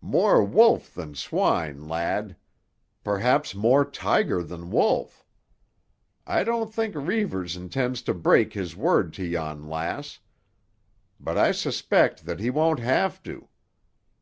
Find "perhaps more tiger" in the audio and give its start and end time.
3.04-4.42